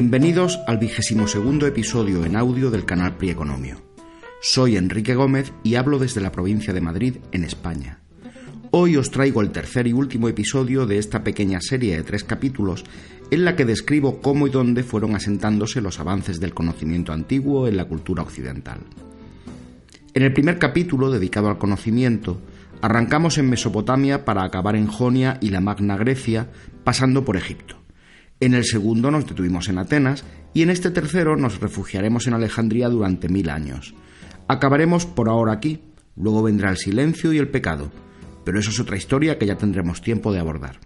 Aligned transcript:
Bienvenidos 0.00 0.58
al 0.66 0.78
vigésimo 0.78 1.28
segundo 1.28 1.66
episodio 1.66 2.24
en 2.24 2.34
audio 2.34 2.70
del 2.70 2.86
canal 2.86 3.18
Prieconomio. 3.18 3.82
Soy 4.40 4.78
Enrique 4.78 5.14
Gómez 5.14 5.52
y 5.62 5.74
hablo 5.74 5.98
desde 5.98 6.22
la 6.22 6.32
provincia 6.32 6.72
de 6.72 6.80
Madrid, 6.80 7.16
en 7.32 7.44
España. 7.44 7.98
Hoy 8.70 8.96
os 8.96 9.10
traigo 9.10 9.42
el 9.42 9.50
tercer 9.50 9.86
y 9.86 9.92
último 9.92 10.30
episodio 10.30 10.86
de 10.86 10.96
esta 10.96 11.22
pequeña 11.22 11.60
serie 11.60 11.96
de 11.96 12.02
tres 12.02 12.24
capítulos 12.24 12.86
en 13.30 13.44
la 13.44 13.56
que 13.56 13.66
describo 13.66 14.22
cómo 14.22 14.46
y 14.46 14.50
dónde 14.50 14.84
fueron 14.84 15.14
asentándose 15.14 15.82
los 15.82 16.00
avances 16.00 16.40
del 16.40 16.54
conocimiento 16.54 17.12
antiguo 17.12 17.68
en 17.68 17.76
la 17.76 17.84
cultura 17.84 18.22
occidental. 18.22 18.80
En 20.14 20.22
el 20.22 20.32
primer 20.32 20.58
capítulo, 20.58 21.10
dedicado 21.10 21.50
al 21.50 21.58
conocimiento, 21.58 22.40
arrancamos 22.80 23.36
en 23.36 23.50
Mesopotamia 23.50 24.24
para 24.24 24.44
acabar 24.44 24.76
en 24.76 24.86
Jonia 24.86 25.36
y 25.42 25.50
la 25.50 25.60
Magna 25.60 25.98
Grecia, 25.98 26.48
pasando 26.84 27.22
por 27.22 27.36
Egipto. 27.36 27.79
En 28.40 28.54
el 28.54 28.64
segundo 28.64 29.10
nos 29.10 29.26
detuvimos 29.26 29.68
en 29.68 29.76
Atenas 29.76 30.24
y 30.54 30.62
en 30.62 30.70
este 30.70 30.90
tercero 30.90 31.36
nos 31.36 31.60
refugiaremos 31.60 32.26
en 32.26 32.32
Alejandría 32.32 32.88
durante 32.88 33.28
mil 33.28 33.50
años. 33.50 33.94
Acabaremos 34.48 35.04
por 35.04 35.28
ahora 35.28 35.52
aquí, 35.52 35.82
luego 36.16 36.42
vendrá 36.42 36.70
el 36.70 36.78
silencio 36.78 37.34
y 37.34 37.38
el 37.38 37.50
pecado, 37.50 37.92
pero 38.44 38.58
eso 38.58 38.70
es 38.70 38.80
otra 38.80 38.96
historia 38.96 39.38
que 39.38 39.44
ya 39.44 39.58
tendremos 39.58 40.00
tiempo 40.00 40.32
de 40.32 40.40
abordar. 40.40 40.80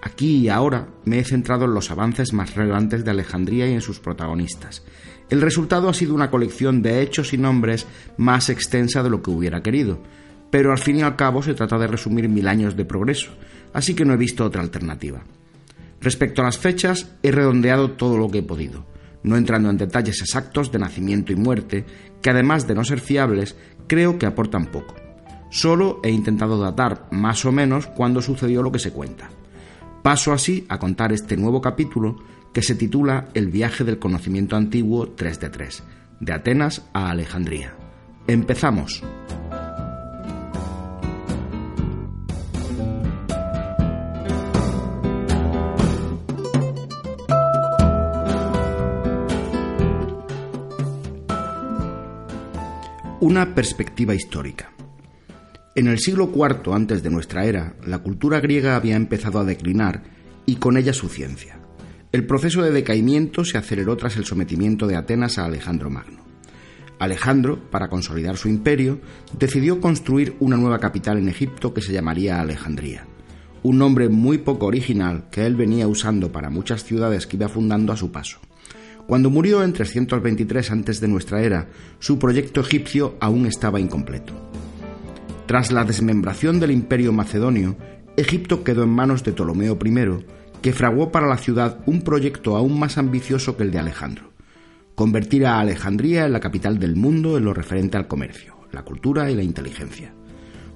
Aquí 0.00 0.38
y 0.38 0.48
ahora 0.48 0.88
me 1.04 1.18
he 1.18 1.24
centrado 1.24 1.66
en 1.66 1.74
los 1.74 1.90
avances 1.90 2.32
más 2.32 2.54
relevantes 2.56 3.04
de 3.04 3.10
Alejandría 3.10 3.68
y 3.68 3.74
en 3.74 3.82
sus 3.82 4.00
protagonistas. 4.00 4.82
El 5.28 5.42
resultado 5.42 5.90
ha 5.90 5.94
sido 5.94 6.14
una 6.14 6.30
colección 6.30 6.80
de 6.80 7.02
hechos 7.02 7.34
y 7.34 7.38
nombres 7.38 7.86
más 8.16 8.48
extensa 8.48 9.02
de 9.02 9.10
lo 9.10 9.22
que 9.22 9.30
hubiera 9.30 9.62
querido, 9.62 10.02
pero 10.50 10.72
al 10.72 10.78
fin 10.78 10.96
y 10.96 11.02
al 11.02 11.16
cabo 11.16 11.42
se 11.42 11.54
trata 11.54 11.78
de 11.78 11.86
resumir 11.86 12.30
mil 12.30 12.48
años 12.48 12.76
de 12.76 12.86
progreso, 12.86 13.30
así 13.74 13.94
que 13.94 14.06
no 14.06 14.14
he 14.14 14.16
visto 14.16 14.44
otra 14.44 14.62
alternativa. 14.62 15.22
Respecto 16.02 16.42
a 16.42 16.44
las 16.44 16.58
fechas, 16.58 17.14
he 17.22 17.30
redondeado 17.30 17.92
todo 17.92 18.18
lo 18.18 18.28
que 18.28 18.38
he 18.38 18.42
podido, 18.42 18.84
no 19.22 19.36
entrando 19.36 19.70
en 19.70 19.78
detalles 19.78 20.20
exactos 20.20 20.72
de 20.72 20.80
nacimiento 20.80 21.32
y 21.32 21.36
muerte, 21.36 21.86
que 22.20 22.30
además 22.30 22.66
de 22.66 22.74
no 22.74 22.84
ser 22.84 23.00
fiables, 23.00 23.56
creo 23.86 24.18
que 24.18 24.26
aportan 24.26 24.66
poco. 24.66 24.96
Solo 25.50 26.00
he 26.02 26.10
intentado 26.10 26.58
datar 26.58 27.06
más 27.12 27.44
o 27.44 27.52
menos 27.52 27.86
cuándo 27.86 28.20
sucedió 28.20 28.62
lo 28.62 28.72
que 28.72 28.80
se 28.80 28.90
cuenta. 28.90 29.30
Paso 30.02 30.32
así 30.32 30.66
a 30.68 30.78
contar 30.78 31.12
este 31.12 31.36
nuevo 31.36 31.60
capítulo 31.60 32.16
que 32.52 32.62
se 32.62 32.74
titula 32.74 33.28
El 33.34 33.48
viaje 33.48 33.84
del 33.84 34.00
conocimiento 34.00 34.56
antiguo 34.56 35.10
3 35.10 35.38
de 35.38 35.50
3, 35.50 35.82
de 36.20 36.32
Atenas 36.32 36.82
a 36.92 37.10
Alejandría. 37.10 37.74
Empezamos. 38.26 39.02
Una 53.42 53.56
perspectiva 53.56 54.14
histórica. 54.14 54.70
En 55.74 55.88
el 55.88 55.98
siglo 55.98 56.30
IV 56.32 56.72
antes 56.72 57.02
de 57.02 57.10
nuestra 57.10 57.44
era, 57.44 57.74
la 57.84 57.98
cultura 57.98 58.38
griega 58.38 58.76
había 58.76 58.94
empezado 58.94 59.40
a 59.40 59.44
declinar 59.44 60.04
y 60.46 60.56
con 60.56 60.76
ella 60.76 60.92
su 60.92 61.08
ciencia. 61.08 61.58
El 62.12 62.24
proceso 62.24 62.62
de 62.62 62.70
decaimiento 62.70 63.44
se 63.44 63.58
aceleró 63.58 63.96
tras 63.96 64.16
el 64.16 64.26
sometimiento 64.26 64.86
de 64.86 64.94
Atenas 64.94 65.38
a 65.38 65.46
Alejandro 65.46 65.90
Magno. 65.90 66.24
Alejandro, 67.00 67.68
para 67.68 67.88
consolidar 67.88 68.36
su 68.36 68.48
imperio, 68.48 69.00
decidió 69.36 69.80
construir 69.80 70.36
una 70.38 70.56
nueva 70.56 70.78
capital 70.78 71.18
en 71.18 71.28
Egipto 71.28 71.74
que 71.74 71.82
se 71.82 71.92
llamaría 71.92 72.40
Alejandría, 72.40 73.08
un 73.64 73.76
nombre 73.76 74.08
muy 74.08 74.38
poco 74.38 74.66
original 74.66 75.24
que 75.32 75.46
él 75.46 75.56
venía 75.56 75.88
usando 75.88 76.30
para 76.30 76.48
muchas 76.48 76.84
ciudades 76.84 77.26
que 77.26 77.38
iba 77.38 77.48
fundando 77.48 77.92
a 77.92 77.96
su 77.96 78.12
paso. 78.12 78.38
Cuando 79.06 79.30
murió 79.30 79.62
en 79.62 79.72
323 79.72 80.70
antes 80.70 81.00
de 81.00 81.08
nuestra 81.08 81.42
era, 81.42 81.68
su 81.98 82.18
proyecto 82.18 82.60
egipcio 82.60 83.16
aún 83.20 83.46
estaba 83.46 83.80
incompleto. 83.80 84.32
Tras 85.46 85.72
la 85.72 85.84
desmembración 85.84 86.60
del 86.60 86.70
imperio 86.70 87.12
macedonio, 87.12 87.76
Egipto 88.16 88.62
quedó 88.62 88.84
en 88.84 88.90
manos 88.90 89.24
de 89.24 89.32
Ptolomeo 89.32 89.78
I, 89.84 90.24
que 90.62 90.72
fraguó 90.72 91.10
para 91.10 91.26
la 91.26 91.38
ciudad 91.38 91.80
un 91.86 92.02
proyecto 92.02 92.56
aún 92.56 92.78
más 92.78 92.96
ambicioso 92.96 93.56
que 93.56 93.64
el 93.64 93.70
de 93.70 93.80
Alejandro, 93.80 94.32
convertir 94.94 95.44
a 95.46 95.58
Alejandría 95.58 96.24
en 96.24 96.32
la 96.32 96.40
capital 96.40 96.78
del 96.78 96.96
mundo 96.96 97.36
en 97.36 97.44
lo 97.44 97.52
referente 97.52 97.96
al 97.96 98.06
comercio, 98.06 98.54
la 98.70 98.82
cultura 98.82 99.30
y 99.30 99.34
la 99.34 99.42
inteligencia. 99.42 100.14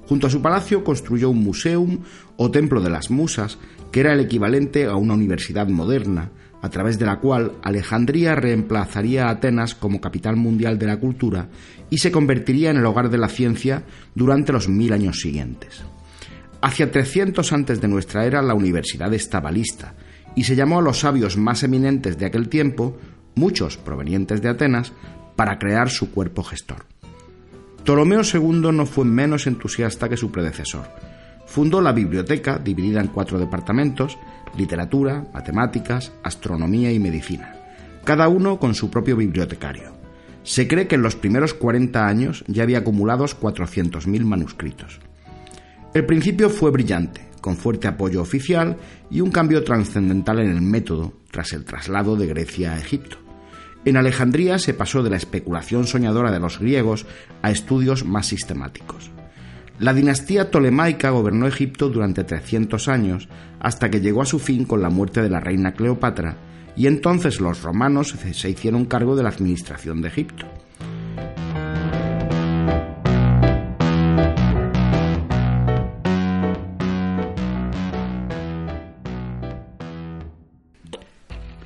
Junto 0.08 0.26
a 0.26 0.30
su 0.30 0.40
palacio 0.42 0.84
construyó 0.84 1.30
un 1.30 1.42
museum 1.42 2.00
o 2.36 2.50
templo 2.50 2.80
de 2.80 2.90
las 2.90 3.10
musas, 3.10 3.58
que 3.90 4.00
era 4.00 4.12
el 4.12 4.20
equivalente 4.20 4.86
a 4.86 4.96
una 4.96 5.14
universidad 5.14 5.68
moderna, 5.68 6.30
a 6.66 6.70
través 6.70 6.98
de 6.98 7.06
la 7.06 7.20
cual 7.20 7.52
Alejandría 7.62 8.34
reemplazaría 8.34 9.26
a 9.26 9.30
Atenas 9.30 9.74
como 9.74 10.00
capital 10.00 10.36
mundial 10.36 10.78
de 10.78 10.86
la 10.86 10.98
cultura 10.98 11.48
y 11.88 11.98
se 11.98 12.10
convertiría 12.10 12.70
en 12.70 12.78
el 12.78 12.86
hogar 12.86 13.08
de 13.08 13.18
la 13.18 13.28
ciencia 13.28 13.84
durante 14.14 14.52
los 14.52 14.68
mil 14.68 14.92
años 14.92 15.20
siguientes. 15.20 15.82
Hacia 16.60 16.90
300 16.90 17.52
antes 17.52 17.80
de 17.80 17.88
nuestra 17.88 18.26
era 18.26 18.42
la 18.42 18.54
universidad 18.54 19.14
estaba 19.14 19.52
lista 19.52 19.94
y 20.34 20.44
se 20.44 20.56
llamó 20.56 20.80
a 20.80 20.82
los 20.82 21.00
sabios 21.00 21.36
más 21.36 21.62
eminentes 21.62 22.18
de 22.18 22.26
aquel 22.26 22.48
tiempo, 22.48 22.98
muchos 23.36 23.76
provenientes 23.76 24.42
de 24.42 24.48
Atenas, 24.48 24.92
para 25.36 25.58
crear 25.58 25.88
su 25.88 26.10
cuerpo 26.10 26.42
gestor. 26.42 26.84
Ptolomeo 27.84 28.22
II 28.22 28.72
no 28.72 28.86
fue 28.86 29.04
menos 29.04 29.46
entusiasta 29.46 30.08
que 30.08 30.16
su 30.16 30.32
predecesor. 30.32 30.88
Fundó 31.46 31.80
la 31.80 31.92
biblioteca, 31.92 32.58
dividida 32.58 33.00
en 33.00 33.06
cuatro 33.06 33.38
departamentos, 33.38 34.18
literatura, 34.56 35.26
matemáticas, 35.32 36.12
astronomía 36.22 36.92
y 36.92 36.98
medicina, 36.98 37.54
cada 38.04 38.28
uno 38.28 38.58
con 38.58 38.74
su 38.74 38.90
propio 38.90 39.16
bibliotecario. 39.16 39.94
Se 40.42 40.68
cree 40.68 40.86
que 40.86 40.94
en 40.94 41.02
los 41.02 41.16
primeros 41.16 41.54
40 41.54 42.06
años 42.06 42.44
ya 42.46 42.62
había 42.62 42.78
acumulados 42.78 43.38
400.000 43.38 44.24
manuscritos. 44.24 45.00
El 45.92 46.06
principio 46.06 46.50
fue 46.50 46.70
brillante, 46.70 47.26
con 47.40 47.56
fuerte 47.56 47.88
apoyo 47.88 48.20
oficial 48.20 48.76
y 49.10 49.20
un 49.20 49.30
cambio 49.30 49.64
trascendental 49.64 50.40
en 50.40 50.50
el 50.50 50.62
método 50.62 51.12
tras 51.30 51.52
el 51.52 51.64
traslado 51.64 52.16
de 52.16 52.26
Grecia 52.26 52.72
a 52.72 52.78
Egipto. 52.78 53.18
En 53.84 53.96
Alejandría 53.96 54.58
se 54.58 54.74
pasó 54.74 55.02
de 55.02 55.10
la 55.10 55.16
especulación 55.16 55.86
soñadora 55.86 56.32
de 56.32 56.40
los 56.40 56.58
griegos 56.58 57.06
a 57.42 57.52
estudios 57.52 58.04
más 58.04 58.26
sistemáticos. 58.26 59.10
La 59.78 59.92
dinastía 59.92 60.50
tolemaica 60.50 61.10
gobernó 61.10 61.46
Egipto 61.46 61.90
durante 61.90 62.24
300 62.24 62.88
años 62.88 63.28
hasta 63.60 63.90
que 63.90 64.00
llegó 64.00 64.22
a 64.22 64.26
su 64.26 64.38
fin 64.38 64.64
con 64.64 64.80
la 64.80 64.88
muerte 64.88 65.20
de 65.20 65.28
la 65.28 65.38
reina 65.38 65.74
Cleopatra 65.74 66.38
y 66.76 66.86
entonces 66.86 67.40
los 67.40 67.62
romanos 67.62 68.14
se 68.32 68.50
hicieron 68.50 68.86
cargo 68.86 69.16
de 69.16 69.22
la 69.22 69.28
administración 69.28 70.00
de 70.00 70.08
Egipto. 70.08 70.46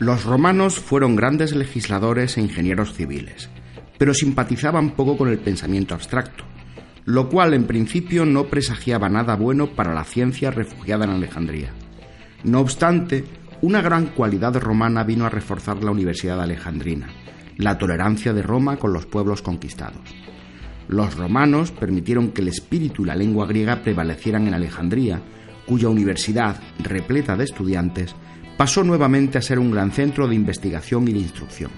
Los 0.00 0.24
romanos 0.24 0.80
fueron 0.80 1.14
grandes 1.14 1.54
legisladores 1.54 2.38
e 2.38 2.40
ingenieros 2.40 2.94
civiles, 2.94 3.50
pero 3.98 4.14
simpatizaban 4.14 4.96
poco 4.96 5.16
con 5.16 5.28
el 5.28 5.38
pensamiento 5.38 5.94
abstracto 5.94 6.49
lo 7.04 7.28
cual 7.28 7.54
en 7.54 7.64
principio 7.64 8.24
no 8.24 8.44
presagiaba 8.44 9.08
nada 9.08 9.36
bueno 9.36 9.68
para 9.68 9.94
la 9.94 10.04
ciencia 10.04 10.50
refugiada 10.50 11.04
en 11.04 11.12
Alejandría. 11.12 11.72
No 12.44 12.60
obstante, 12.60 13.24
una 13.62 13.82
gran 13.82 14.06
cualidad 14.06 14.56
romana 14.56 15.04
vino 15.04 15.26
a 15.26 15.30
reforzar 15.30 15.82
la 15.82 15.90
Universidad 15.90 16.40
Alejandrina, 16.40 17.08
la 17.56 17.76
tolerancia 17.76 18.32
de 18.32 18.42
Roma 18.42 18.76
con 18.76 18.92
los 18.92 19.06
pueblos 19.06 19.42
conquistados. 19.42 20.00
Los 20.88 21.16
romanos 21.16 21.70
permitieron 21.70 22.30
que 22.30 22.42
el 22.42 22.48
espíritu 22.48 23.02
y 23.02 23.06
la 23.06 23.14
lengua 23.14 23.46
griega 23.46 23.82
prevalecieran 23.82 24.48
en 24.48 24.54
Alejandría, 24.54 25.20
cuya 25.66 25.88
universidad, 25.88 26.60
repleta 26.82 27.36
de 27.36 27.44
estudiantes, 27.44 28.14
pasó 28.56 28.82
nuevamente 28.82 29.38
a 29.38 29.42
ser 29.42 29.58
un 29.58 29.70
gran 29.70 29.92
centro 29.92 30.26
de 30.26 30.34
investigación 30.34 31.06
y 31.08 31.12
de 31.12 31.20
instrucción. 31.20 31.70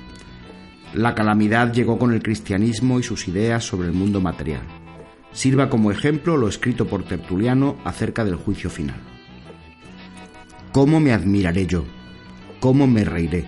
La 0.95 1.15
calamidad 1.15 1.73
llegó 1.73 1.99
con 1.99 2.13
el 2.13 2.23
cristianismo 2.23 2.99
y 2.99 3.03
sus 3.03 3.29
ideas 3.29 3.65
sobre 3.65 3.89
el 3.89 3.95
mundo 3.95 4.21
material. 4.21 4.82
Sirva 5.33 5.71
como 5.71 5.91
ejemplo 5.91 6.37
lo 6.37 6.49
escrito 6.49 6.87
por 6.87 7.05
Tertuliano 7.05 7.79
acerca 7.85 8.25
del 8.25 8.37
juicio 8.37 8.71
final. 8.71 9.01
¿Cómo 10.73 11.01
me 11.01 11.13
admiraré 11.13 11.67
yo? 11.67 11.85
¿Cómo 12.61 12.87
me 12.87 13.05
reiré? 13.05 13.47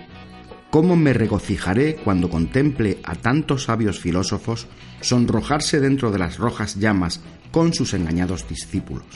¿Cómo 0.71 0.97
me 0.97 1.13
regocijaré 1.13 1.97
cuando 1.97 2.29
contemple 2.29 2.99
a 3.05 3.15
tantos 3.15 3.65
sabios 3.65 4.01
filósofos 4.01 4.67
sonrojarse 5.01 5.81
dentro 5.81 6.11
de 6.11 6.19
las 6.19 6.39
rojas 6.39 6.77
llamas 6.77 7.23
con 7.53 7.73
sus 7.73 7.95
engañados 7.95 8.49
discípulos? 8.49 9.07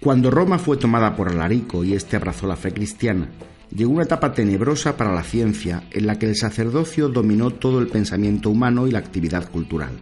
Cuando 0.00 0.30
Roma 0.30 0.58
fue 0.58 0.76
tomada 0.76 1.16
por 1.16 1.28
Alarico 1.28 1.84
y 1.84 1.94
éste 1.94 2.16
abrazó 2.16 2.46
la 2.46 2.56
fe 2.56 2.72
cristiana, 2.72 3.28
llegó 3.74 3.92
una 3.92 4.04
etapa 4.04 4.32
tenebrosa 4.32 4.96
para 4.96 5.12
la 5.12 5.22
ciencia 5.22 5.82
en 5.90 6.06
la 6.06 6.18
que 6.18 6.26
el 6.26 6.36
sacerdocio 6.36 7.08
dominó 7.08 7.50
todo 7.50 7.80
el 7.80 7.88
pensamiento 7.88 8.50
humano 8.50 8.86
y 8.86 8.92
la 8.92 9.00
actividad 9.00 9.50
cultural. 9.50 9.98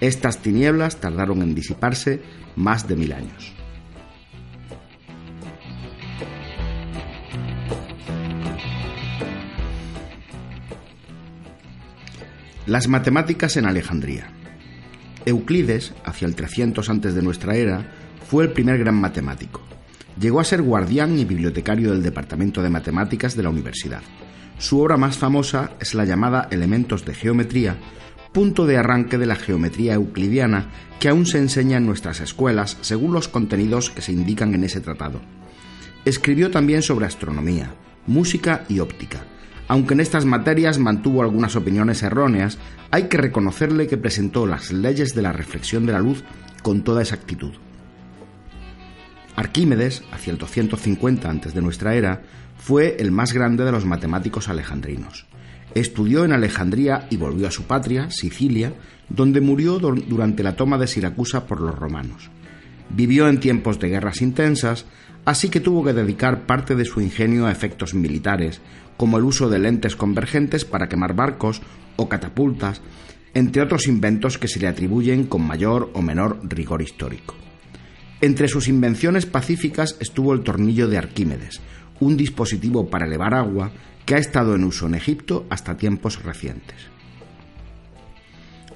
Estas 0.00 0.42
tinieblas 0.42 1.00
tardaron 1.00 1.42
en 1.42 1.54
disiparse 1.54 2.22
más 2.56 2.88
de 2.88 2.96
mil 2.96 3.12
años. 3.12 3.52
Las 12.66 12.88
matemáticas 12.88 13.58
en 13.58 13.66
Alejandría. 13.66 14.30
Euclides, 15.26 15.92
hacia 16.04 16.26
el 16.26 16.34
300 16.34 16.88
antes 16.88 17.14
de 17.14 17.22
nuestra 17.22 17.56
era, 17.56 17.92
fue 18.26 18.44
el 18.44 18.52
primer 18.52 18.78
gran 18.78 18.94
matemático. 18.94 19.60
Llegó 20.20 20.40
a 20.40 20.44
ser 20.44 20.62
guardián 20.62 21.18
y 21.18 21.24
bibliotecario 21.24 21.90
del 21.90 22.02
Departamento 22.02 22.62
de 22.62 22.70
Matemáticas 22.70 23.36
de 23.36 23.42
la 23.42 23.50
universidad. 23.50 24.02
Su 24.58 24.80
obra 24.80 24.96
más 24.96 25.18
famosa 25.18 25.72
es 25.80 25.94
la 25.94 26.04
llamada 26.04 26.48
Elementos 26.50 27.04
de 27.04 27.14
Geometría, 27.14 27.76
punto 28.32 28.66
de 28.66 28.76
arranque 28.76 29.18
de 29.18 29.26
la 29.26 29.36
geometría 29.36 29.94
euclidiana 29.94 30.70
que 31.00 31.08
aún 31.08 31.26
se 31.26 31.38
enseña 31.38 31.78
en 31.78 31.86
nuestras 31.86 32.20
escuelas 32.20 32.78
según 32.80 33.12
los 33.12 33.28
contenidos 33.28 33.90
que 33.90 34.02
se 34.02 34.12
indican 34.12 34.54
en 34.54 34.64
ese 34.64 34.80
tratado. 34.80 35.20
Escribió 36.04 36.50
también 36.50 36.82
sobre 36.82 37.06
astronomía, 37.06 37.74
música 38.06 38.64
y 38.68 38.80
óptica, 38.80 39.24
aunque 39.66 39.94
en 39.94 40.00
estas 40.00 40.24
materias 40.24 40.78
mantuvo 40.78 41.22
algunas 41.22 41.56
opiniones 41.56 42.02
erróneas, 42.02 42.58
hay 42.90 43.04
que 43.04 43.16
reconocerle 43.16 43.86
que 43.86 43.96
presentó 43.96 44.46
las 44.46 44.72
leyes 44.72 45.14
de 45.14 45.22
la 45.22 45.32
reflexión 45.32 45.86
de 45.86 45.92
la 45.92 46.00
luz 46.00 46.22
con 46.62 46.82
toda 46.82 47.02
exactitud. 47.02 47.52
Arquímedes, 49.36 50.02
hacia 50.12 50.30
el 50.30 50.38
250 50.38 51.28
antes 51.28 51.54
de 51.54 51.62
nuestra 51.62 51.94
era, 51.94 52.22
fue 52.56 52.96
el 53.00 53.10
más 53.10 53.32
grande 53.32 53.64
de 53.64 53.72
los 53.72 53.84
matemáticos 53.84 54.48
alejandrinos. 54.48 55.26
Estudió 55.74 56.24
en 56.24 56.32
Alejandría 56.32 57.06
y 57.10 57.16
volvió 57.16 57.48
a 57.48 57.50
su 57.50 57.64
patria, 57.64 58.10
Sicilia, 58.10 58.72
donde 59.08 59.40
murió 59.40 59.80
durante 59.80 60.44
la 60.44 60.54
toma 60.54 60.78
de 60.78 60.86
Siracusa 60.86 61.46
por 61.46 61.60
los 61.60 61.76
romanos. 61.76 62.30
Vivió 62.90 63.28
en 63.28 63.40
tiempos 63.40 63.80
de 63.80 63.88
guerras 63.88 64.22
intensas, 64.22 64.86
así 65.24 65.48
que 65.48 65.60
tuvo 65.60 65.84
que 65.84 65.92
dedicar 65.92 66.46
parte 66.46 66.76
de 66.76 66.84
su 66.84 67.00
ingenio 67.00 67.46
a 67.46 67.52
efectos 67.52 67.92
militares, 67.92 68.60
como 68.96 69.18
el 69.18 69.24
uso 69.24 69.48
de 69.48 69.58
lentes 69.58 69.96
convergentes 69.96 70.64
para 70.64 70.88
quemar 70.88 71.14
barcos 71.14 71.60
o 71.96 72.08
catapultas, 72.08 72.80
entre 73.34 73.62
otros 73.62 73.88
inventos 73.88 74.38
que 74.38 74.46
se 74.46 74.60
le 74.60 74.68
atribuyen 74.68 75.24
con 75.24 75.42
mayor 75.42 75.90
o 75.94 76.02
menor 76.02 76.38
rigor 76.44 76.82
histórico. 76.82 77.34
Entre 78.20 78.48
sus 78.48 78.68
invenciones 78.68 79.26
pacíficas 79.26 79.96
estuvo 80.00 80.32
el 80.32 80.42
tornillo 80.42 80.88
de 80.88 80.98
Arquímedes, 80.98 81.60
un 82.00 82.16
dispositivo 82.16 82.88
para 82.88 83.06
elevar 83.06 83.34
agua 83.34 83.72
que 84.06 84.14
ha 84.14 84.18
estado 84.18 84.54
en 84.54 84.64
uso 84.64 84.86
en 84.86 84.94
Egipto 84.94 85.46
hasta 85.50 85.76
tiempos 85.76 86.22
recientes. 86.22 86.76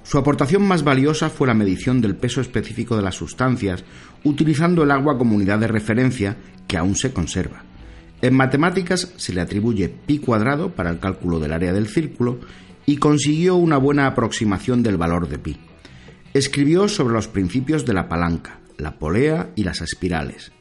Su 0.03 0.17
aportación 0.17 0.67
más 0.67 0.85
valiosa 0.85 1.29
fue 1.29 1.47
la 1.47 1.55
medición 1.55 2.01
del 2.01 2.17
peso 2.17 2.41
específico 2.41 2.97
de 2.97 3.03
las 3.03 3.15
sustancias, 3.15 3.85
utilizando 4.25 4.83
el 4.83 4.91
agua 4.91 5.19
como 5.19 5.37
unidad 5.37 5.59
de 5.59 5.69
referencia 5.69 6.37
que 6.67 6.79
aún 6.79 6.97
se 6.97 7.13
conserva. 7.13 7.63
En 8.23 8.35
matemáticas 8.35 9.13
se 9.17 9.33
le 9.33 9.43
atribuye 9.43 9.89
pi 9.89 10.19
cuadrado 10.19 10.75
para 10.75 10.91
el 10.91 10.99
cálculo 10.99 11.39
del 11.39 11.53
área 11.53 11.73
del 11.73 11.89
círculo 11.89 12.41
y 12.87 12.97
consiguió 12.97 13.57
una 13.57 13.77
buena 13.77 14.07
aproximación 14.07 14.83
del 14.83 14.97
valor 14.97 15.29
de 15.29 15.39
pi. 15.39 15.59
Escribió 16.33 16.89
sobre 16.89 17.13
los 17.13 17.29
principios 17.29 17.85
de 17.85 17.93
la 17.93 18.09
palanca, 18.09 18.61
la 18.79 18.99
polea 18.99 19.51
y 19.55 19.65
las 19.65 19.81
espirales. 19.81 20.53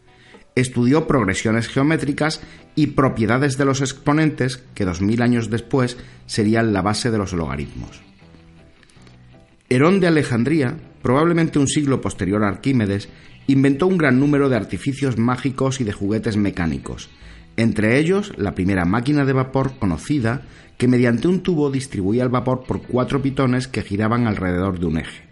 Estudió 0.55 1.07
progresiones 1.07 1.67
geométricas 1.67 2.41
y 2.75 2.87
propiedades 2.87 3.57
de 3.57 3.65
los 3.65 3.81
exponentes 3.81 4.63
que 4.73 4.85
dos 4.85 5.01
mil 5.01 5.21
años 5.21 5.49
después 5.49 5.97
serían 6.25 6.73
la 6.73 6.81
base 6.81 7.11
de 7.11 7.17
los 7.17 7.33
logaritmos. 7.33 8.01
Herón 9.69 9.99
de 9.99 10.07
Alejandría, 10.07 10.77
probablemente 11.01 11.59
un 11.59 11.67
siglo 11.67 12.01
posterior 12.01 12.43
a 12.43 12.47
Arquímedes, 12.47 13.09
inventó 13.47 13.87
un 13.87 13.97
gran 13.97 14.19
número 14.19 14.49
de 14.49 14.55
artificios 14.55 15.17
mágicos 15.17 15.79
y 15.79 15.83
de 15.83 15.93
juguetes 15.93 16.37
mecánicos, 16.37 17.09
entre 17.55 17.99
ellos 17.99 18.33
la 18.37 18.55
primera 18.55 18.85
máquina 18.85 19.25
de 19.25 19.33
vapor 19.33 19.77
conocida 19.77 20.43
que 20.77 20.87
mediante 20.87 21.27
un 21.27 21.41
tubo 21.41 21.71
distribuía 21.71 22.23
el 22.23 22.29
vapor 22.29 22.63
por 22.63 22.81
cuatro 22.83 23.21
pitones 23.21 23.67
que 23.67 23.81
giraban 23.81 24.27
alrededor 24.27 24.79
de 24.79 24.85
un 24.85 24.99
eje. 24.99 25.26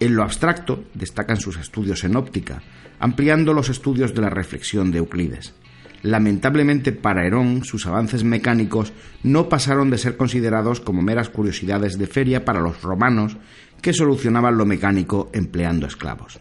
En 0.00 0.14
lo 0.14 0.22
abstracto 0.22 0.84
destacan 0.94 1.38
sus 1.38 1.56
estudios 1.58 2.04
en 2.04 2.16
óptica, 2.16 2.62
ampliando 3.00 3.52
los 3.52 3.68
estudios 3.68 4.14
de 4.14 4.22
la 4.22 4.30
reflexión 4.30 4.90
de 4.90 4.98
Euclides. 4.98 5.54
Lamentablemente 6.02 6.92
para 6.92 7.26
Herón, 7.26 7.64
sus 7.64 7.86
avances 7.86 8.22
mecánicos 8.22 8.92
no 9.24 9.48
pasaron 9.48 9.90
de 9.90 9.98
ser 9.98 10.16
considerados 10.16 10.80
como 10.80 11.02
meras 11.02 11.28
curiosidades 11.28 11.98
de 11.98 12.06
feria 12.06 12.44
para 12.44 12.60
los 12.60 12.82
romanos 12.82 13.36
que 13.82 13.92
solucionaban 13.92 14.56
lo 14.56 14.64
mecánico 14.64 15.30
empleando 15.32 15.86
esclavos. 15.86 16.40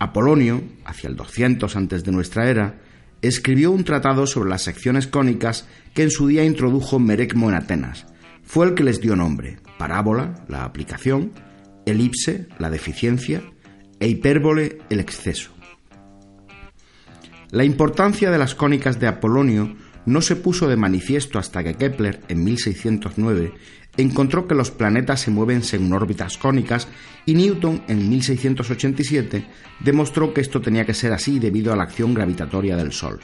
Apolonio, 0.00 0.62
hacia 0.84 1.08
el 1.08 1.16
200 1.16 1.76
antes 1.76 2.04
de 2.04 2.12
nuestra 2.12 2.48
era, 2.48 2.80
escribió 3.22 3.70
un 3.70 3.84
tratado 3.84 4.26
sobre 4.26 4.50
las 4.50 4.62
secciones 4.62 5.06
cónicas 5.06 5.66
que 5.94 6.02
en 6.02 6.10
su 6.10 6.26
día 6.28 6.44
introdujo 6.44 6.98
Merecmo 6.98 7.48
en 7.48 7.56
Atenas. 7.56 8.06
Fue 8.44 8.66
el 8.66 8.74
que 8.74 8.84
les 8.84 9.00
dio 9.00 9.16
nombre, 9.16 9.58
parábola, 9.76 10.44
la 10.48 10.64
aplicación, 10.64 11.32
elipse, 11.88 12.48
la 12.58 12.70
deficiencia, 12.70 13.42
e 14.00 14.08
hipérbole, 14.08 14.78
el 14.90 15.00
exceso. 15.00 15.50
La 17.50 17.64
importancia 17.64 18.30
de 18.30 18.38
las 18.38 18.54
cónicas 18.54 19.00
de 19.00 19.06
Apolonio 19.06 19.76
no 20.06 20.20
se 20.22 20.36
puso 20.36 20.68
de 20.68 20.76
manifiesto 20.76 21.38
hasta 21.38 21.64
que 21.64 21.74
Kepler, 21.74 22.20
en 22.28 22.44
1609, 22.44 23.54
encontró 23.96 24.46
que 24.46 24.54
los 24.54 24.70
planetas 24.70 25.20
se 25.20 25.30
mueven 25.30 25.62
según 25.62 25.92
órbitas 25.92 26.38
cónicas 26.38 26.88
y 27.26 27.34
Newton 27.34 27.82
en 27.88 28.08
1687 28.08 29.44
demostró 29.80 30.32
que 30.32 30.40
esto 30.40 30.60
tenía 30.60 30.86
que 30.86 30.94
ser 30.94 31.12
así 31.12 31.38
debido 31.38 31.72
a 31.72 31.76
la 31.76 31.82
acción 31.82 32.14
gravitatoria 32.14 32.76
del 32.76 32.92
Sol. 32.92 33.20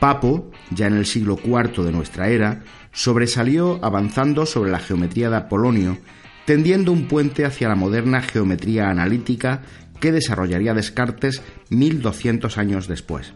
Papo, 0.00 0.50
ya 0.70 0.88
en 0.88 0.96
el 0.96 1.06
siglo 1.06 1.38
IV 1.42 1.84
de 1.84 1.92
nuestra 1.92 2.28
era, 2.28 2.62
sobresalió 2.92 3.80
avanzando 3.82 4.44
sobre 4.44 4.70
la 4.70 4.78
geometría 4.78 5.30
de 5.30 5.36
Apolonio, 5.36 5.98
tendiendo 6.44 6.92
un 6.92 7.06
puente 7.06 7.44
hacia 7.44 7.68
la 7.68 7.74
moderna 7.74 8.20
geometría 8.20 8.88
analítica 8.90 9.62
que 10.00 10.12
desarrollaría 10.12 10.74
Descartes 10.74 11.42
1200 11.70 12.58
años 12.58 12.88
después. 12.88 13.32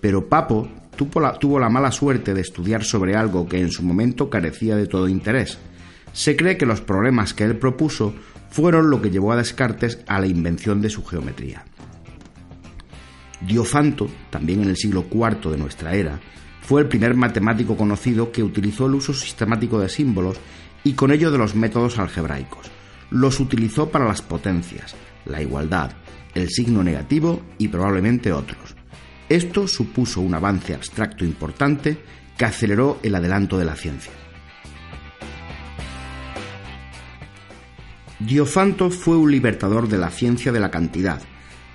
Pero 0.00 0.28
Papo 0.28 0.68
tuvo 0.96 1.60
la, 1.60 1.68
mala 1.68 1.92
suerte 1.92 2.32
de 2.32 2.40
estudiar 2.40 2.84
sobre 2.84 3.16
algo 3.16 3.48
que 3.48 3.60
en 3.60 3.70
su 3.70 3.82
momento 3.82 4.30
carecía 4.30 4.76
de 4.76 4.86
todo 4.86 5.08
interés. 5.08 5.58
Se 6.12 6.36
cree 6.36 6.56
que 6.56 6.66
los 6.66 6.80
problemas 6.80 7.34
que 7.34 7.44
él 7.44 7.58
propuso 7.58 8.14
fueron 8.50 8.88
lo 8.88 9.02
que 9.02 9.10
llevó 9.10 9.32
a 9.32 9.36
Descartes 9.36 9.98
a 10.06 10.18
la 10.18 10.26
invención 10.26 10.80
de 10.80 10.88
su 10.88 11.04
geometría. 11.04 11.64
Diofanto, 13.42 14.08
también 14.30 14.62
en 14.62 14.70
el 14.70 14.76
siglo 14.76 15.04
IV 15.12 15.50
de 15.50 15.58
nuestra 15.58 15.94
era, 15.94 16.18
fue 16.62 16.80
el 16.80 16.88
primer 16.88 17.14
matemático 17.14 17.76
conocido 17.76 18.32
que 18.32 18.42
utilizó 18.42 18.86
el 18.86 18.94
uso 18.94 19.12
sistemático 19.12 19.78
de 19.78 19.88
símbolos 19.88 20.38
y 20.86 20.92
con 20.92 21.10
ello 21.10 21.32
de 21.32 21.38
los 21.38 21.56
métodos 21.56 21.98
algebraicos. 21.98 22.70
Los 23.10 23.40
utilizó 23.40 23.90
para 23.90 24.06
las 24.06 24.22
potencias, 24.22 24.94
la 25.24 25.42
igualdad, 25.42 25.90
el 26.32 26.48
signo 26.48 26.84
negativo 26.84 27.42
y 27.58 27.66
probablemente 27.66 28.32
otros. 28.32 28.76
Esto 29.28 29.66
supuso 29.66 30.20
un 30.20 30.32
avance 30.34 30.74
abstracto 30.74 31.24
importante 31.24 31.98
que 32.38 32.44
aceleró 32.44 33.00
el 33.02 33.16
adelanto 33.16 33.58
de 33.58 33.64
la 33.64 33.74
ciencia. 33.74 34.12
Diofanto 38.20 38.88
fue 38.90 39.16
un 39.16 39.32
libertador 39.32 39.88
de 39.88 39.98
la 39.98 40.10
ciencia 40.10 40.52
de 40.52 40.60
la 40.60 40.70
cantidad, 40.70 41.20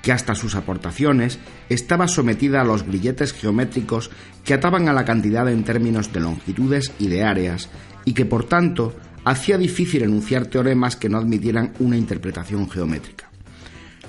que 0.02 0.14
hasta 0.14 0.36
sus 0.36 0.56
aportaciones 0.56 1.38
estaba 1.68 2.08
sometida 2.08 2.62
a 2.62 2.66
los 2.66 2.84
grilletes 2.84 3.34
geométricos 3.34 4.10
que 4.46 4.54
ataban 4.54 4.88
a 4.88 4.94
la 4.94 5.04
cantidad 5.04 5.50
en 5.50 5.66
términos 5.66 6.14
de 6.14 6.22
longitudes 6.22 6.94
y 6.98 7.08
de 7.08 7.24
áreas, 7.24 7.70
y 8.06 8.14
que 8.14 8.26
por 8.26 8.46
tanto 8.46 8.94
hacía 9.24 9.58
difícil 9.58 10.04
enunciar 10.04 10.48
teoremas 10.48 10.96
que 10.96 11.10
no 11.10 11.18
admitieran 11.18 11.74
una 11.80 11.98
interpretación 11.98 12.70
geométrica. 12.70 13.30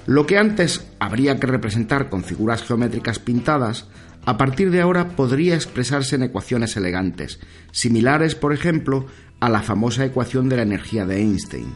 Lo 0.06 0.26
que 0.26 0.38
antes 0.38 0.86
habría 0.98 1.38
que 1.38 1.46
representar 1.46 2.08
con 2.08 2.24
figuras 2.24 2.62
geométricas 2.62 3.18
pintadas, 3.18 3.86
a 4.24 4.36
partir 4.36 4.70
de 4.70 4.80
ahora 4.80 5.10
podría 5.10 5.54
expresarse 5.54 6.16
en 6.16 6.24
ecuaciones 6.24 6.76
elegantes, 6.76 7.40
similares, 7.70 8.34
por 8.34 8.52
ejemplo, 8.52 9.06
a 9.40 9.48
la 9.48 9.62
famosa 9.62 10.04
ecuación 10.04 10.48
de 10.48 10.56
la 10.56 10.62
energía 10.62 11.06
de 11.06 11.20
Einstein, 11.20 11.74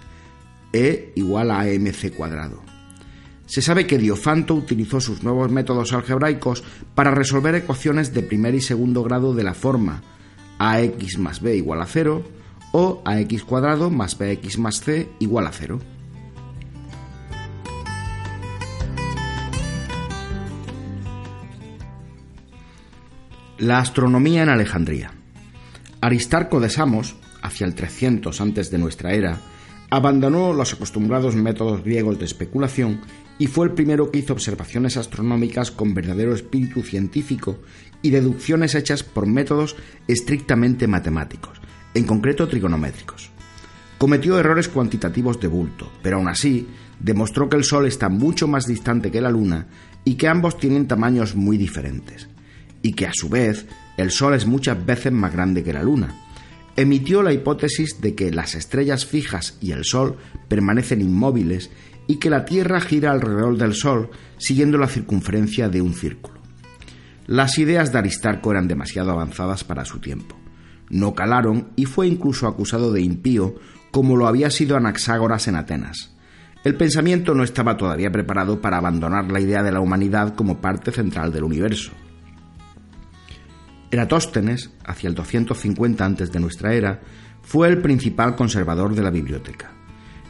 E 0.72 1.12
igual 1.14 1.50
a 1.50 1.64
mc 1.64 2.12
cuadrado. 2.14 2.62
Se 3.46 3.62
sabe 3.62 3.86
que 3.86 3.98
Diofanto 3.98 4.54
utilizó 4.54 5.00
sus 5.00 5.22
nuevos 5.22 5.50
métodos 5.50 5.92
algebraicos 5.92 6.64
para 6.94 7.12
resolver 7.12 7.54
ecuaciones 7.54 8.12
de 8.12 8.22
primer 8.22 8.54
y 8.56 8.60
segundo 8.60 9.04
grado 9.04 9.34
de 9.34 9.44
la 9.44 9.54
forma 9.54 10.02
ax 10.58 11.18
más 11.18 11.40
b 11.40 11.56
igual 11.56 11.82
a 11.82 11.86
0 11.86 12.22
o 12.72 13.02
ax 13.04 13.44
cuadrado 13.44 13.90
más 13.90 14.18
bx 14.18 14.58
más 14.58 14.80
c 14.80 15.08
igual 15.18 15.46
a 15.46 15.52
0. 15.52 15.80
La 23.58 23.78
astronomía 23.78 24.42
en 24.42 24.50
Alejandría. 24.50 25.12
Aristarco 26.02 26.60
de 26.60 26.68
Samos, 26.68 27.16
hacia 27.40 27.66
el 27.66 27.74
300 27.74 28.38
antes 28.42 28.70
de 28.70 28.76
nuestra 28.76 29.14
era, 29.14 29.38
abandonó 29.90 30.52
los 30.52 30.72
acostumbrados 30.72 31.34
métodos 31.34 31.82
griegos 31.84 32.18
de 32.18 32.24
especulación 32.24 33.00
y 33.38 33.46
fue 33.46 33.66
el 33.66 33.72
primero 33.72 34.10
que 34.10 34.18
hizo 34.18 34.32
observaciones 34.32 34.96
astronómicas 34.96 35.70
con 35.70 35.94
verdadero 35.94 36.34
espíritu 36.34 36.82
científico 36.82 37.58
y 38.02 38.10
deducciones 38.10 38.74
hechas 38.74 39.02
por 39.02 39.26
métodos 39.26 39.76
estrictamente 40.08 40.86
matemáticos, 40.86 41.60
en 41.94 42.04
concreto 42.04 42.48
trigonométricos. 42.48 43.30
Cometió 43.98 44.38
errores 44.38 44.68
cuantitativos 44.68 45.40
de 45.40 45.48
bulto, 45.48 45.90
pero 46.02 46.16
aún 46.16 46.28
así 46.28 46.66
demostró 47.00 47.48
que 47.48 47.56
el 47.56 47.64
Sol 47.64 47.86
está 47.86 48.08
mucho 48.08 48.48
más 48.48 48.66
distante 48.66 49.10
que 49.10 49.20
la 49.20 49.30
Luna 49.30 49.66
y 50.04 50.14
que 50.14 50.28
ambos 50.28 50.58
tienen 50.58 50.86
tamaños 50.86 51.34
muy 51.34 51.56
diferentes, 51.56 52.28
y 52.82 52.92
que 52.92 53.06
a 53.06 53.12
su 53.14 53.28
vez 53.28 53.66
el 53.96 54.10
Sol 54.10 54.34
es 54.34 54.46
muchas 54.46 54.84
veces 54.84 55.12
más 55.12 55.32
grande 55.32 55.64
que 55.64 55.72
la 55.72 55.82
Luna. 55.82 56.25
Emitió 56.76 57.22
la 57.22 57.32
hipótesis 57.32 58.02
de 58.02 58.14
que 58.14 58.30
las 58.30 58.54
estrellas 58.54 59.06
fijas 59.06 59.56
y 59.62 59.72
el 59.72 59.84
Sol 59.84 60.16
permanecen 60.48 61.00
inmóviles 61.00 61.70
y 62.06 62.16
que 62.16 62.28
la 62.28 62.44
Tierra 62.44 62.80
gira 62.80 63.12
alrededor 63.12 63.56
del 63.56 63.74
Sol 63.74 64.10
siguiendo 64.36 64.76
la 64.76 64.86
circunferencia 64.86 65.70
de 65.70 65.80
un 65.80 65.94
círculo. 65.94 66.38
Las 67.26 67.58
ideas 67.58 67.92
de 67.92 67.98
Aristarco 67.98 68.50
eran 68.50 68.68
demasiado 68.68 69.10
avanzadas 69.10 69.64
para 69.64 69.86
su 69.86 70.00
tiempo. 70.00 70.36
No 70.90 71.14
calaron 71.14 71.68
y 71.76 71.86
fue 71.86 72.06
incluso 72.06 72.46
acusado 72.46 72.92
de 72.92 73.00
impío, 73.00 73.54
como 73.90 74.16
lo 74.16 74.28
había 74.28 74.50
sido 74.50 74.76
Anaxágoras 74.76 75.48
en 75.48 75.56
Atenas. 75.56 76.14
El 76.62 76.76
pensamiento 76.76 77.34
no 77.34 77.42
estaba 77.42 77.76
todavía 77.76 78.12
preparado 78.12 78.60
para 78.60 78.76
abandonar 78.76 79.32
la 79.32 79.40
idea 79.40 79.62
de 79.62 79.72
la 79.72 79.80
humanidad 79.80 80.34
como 80.34 80.60
parte 80.60 80.92
central 80.92 81.32
del 81.32 81.44
universo. 81.44 81.92
Eratóstenes, 83.96 84.70
hacia 84.84 85.08
el 85.08 85.14
250 85.14 86.04
antes 86.04 86.30
de 86.30 86.38
nuestra 86.38 86.74
era, 86.74 87.00
fue 87.40 87.68
el 87.68 87.80
principal 87.80 88.36
conservador 88.36 88.94
de 88.94 89.02
la 89.02 89.08
biblioteca. 89.08 89.72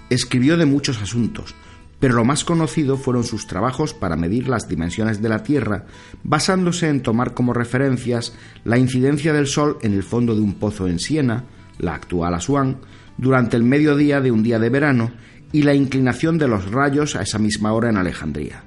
Escribió 0.09 0.57
de 0.57 0.67
muchos 0.67 1.03
asuntos, 1.03 1.57
pero 1.99 2.15
lo 2.15 2.25
más 2.25 2.45
conocido 2.45 2.97
fueron 2.97 3.25
sus 3.25 3.49
trabajos 3.49 3.93
para 3.93 4.15
medir 4.15 4.49
las 4.49 4.69
dimensiones 4.69 5.21
de 5.21 5.29
la 5.29 5.43
Tierra, 5.43 5.87
basándose 6.23 6.89
en 6.89 7.03
tomar 7.03 7.35
como 7.35 7.55
referencias 7.55 8.37
la 8.63 8.79
incidencia 8.79 9.33
del 9.33 9.49
Sol 9.49 9.79
en 9.83 9.95
el 9.95 10.05
fondo 10.05 10.37
de 10.37 10.43
un 10.43 10.55
pozo 10.55 10.87
en 10.87 11.01
Siena, 11.01 11.45
la 11.79 11.95
actual 11.95 12.35
Asuán, 12.35 12.79
durante 13.19 13.57
el 13.57 13.65
mediodía 13.65 14.21
de 14.21 14.31
un 14.31 14.45
día 14.45 14.61
de 14.61 14.71
verano, 14.71 15.11
y 15.51 15.63
la 15.63 15.75
inclinación 15.75 16.39
de 16.39 16.47
los 16.47 16.71
rayos 16.71 17.17
a 17.17 17.23
esa 17.23 17.41
misma 17.41 17.73
hora 17.73 17.91
en 17.91 17.97
Alejandría, 17.97 18.63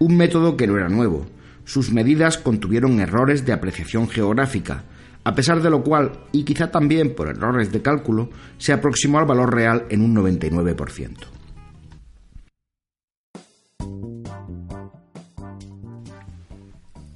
un 0.00 0.16
método 0.16 0.56
que 0.56 0.66
no 0.66 0.76
era 0.76 0.88
nuevo. 0.88 1.26
Sus 1.70 1.92
medidas 1.92 2.36
contuvieron 2.36 2.98
errores 2.98 3.46
de 3.46 3.52
apreciación 3.52 4.08
geográfica, 4.08 4.82
a 5.22 5.36
pesar 5.36 5.62
de 5.62 5.70
lo 5.70 5.84
cual, 5.84 6.24
y 6.32 6.42
quizá 6.42 6.72
también 6.72 7.14
por 7.14 7.28
errores 7.28 7.70
de 7.70 7.80
cálculo, 7.80 8.28
se 8.58 8.72
aproximó 8.72 9.20
al 9.20 9.24
valor 9.24 9.54
real 9.54 9.86
en 9.88 10.00
un 10.00 10.12
99%. 10.16 11.14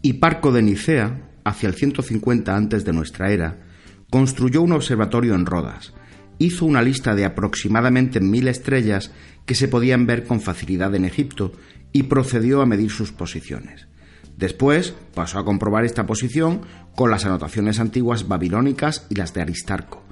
Hiparco 0.02 0.52
de 0.52 0.62
Nicea, 0.62 1.30
hacia 1.42 1.68
el 1.68 1.74
150 1.74 2.54
antes 2.54 2.84
de 2.84 2.92
nuestra 2.92 3.32
era, 3.32 3.58
construyó 4.08 4.62
un 4.62 4.70
observatorio 4.70 5.34
en 5.34 5.46
Rodas. 5.46 5.94
Hizo 6.38 6.64
una 6.64 6.80
lista 6.80 7.16
de 7.16 7.24
aproximadamente 7.24 8.20
mil 8.20 8.46
estrellas 8.46 9.10
que 9.46 9.56
se 9.56 9.66
podían 9.66 10.06
ver 10.06 10.22
con 10.22 10.40
facilidad 10.40 10.94
en 10.94 11.06
Egipto 11.06 11.50
y 11.92 12.04
procedió 12.04 12.62
a 12.62 12.66
medir 12.66 12.92
sus 12.92 13.10
posiciones. 13.10 13.88
Después 14.36 14.94
pasó 15.14 15.38
a 15.38 15.44
comprobar 15.44 15.84
esta 15.84 16.06
posición 16.06 16.62
con 16.94 17.10
las 17.10 17.24
anotaciones 17.24 17.78
antiguas 17.78 18.26
babilónicas 18.26 19.06
y 19.08 19.14
las 19.14 19.32
de 19.32 19.42
Aristarco. 19.42 20.02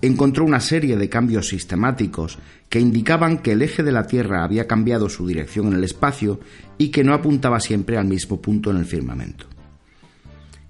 Encontró 0.00 0.44
una 0.44 0.60
serie 0.60 0.96
de 0.96 1.08
cambios 1.08 1.48
sistemáticos 1.48 2.38
que 2.68 2.80
indicaban 2.80 3.38
que 3.38 3.52
el 3.52 3.62
eje 3.62 3.82
de 3.82 3.92
la 3.92 4.06
Tierra 4.06 4.44
había 4.44 4.66
cambiado 4.66 5.08
su 5.08 5.26
dirección 5.26 5.68
en 5.68 5.74
el 5.74 5.84
espacio 5.84 6.38
y 6.76 6.90
que 6.90 7.02
no 7.02 7.14
apuntaba 7.14 7.58
siempre 7.60 7.96
al 7.96 8.06
mismo 8.06 8.40
punto 8.40 8.70
en 8.70 8.76
el 8.76 8.84
firmamento. 8.84 9.46